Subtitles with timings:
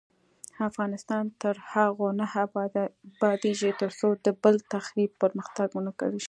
[0.69, 2.25] افغانستان تر هغو نه
[3.17, 6.19] ابادیږي، ترڅو د بل تخریب پرمختګ ونه ګڼل شي.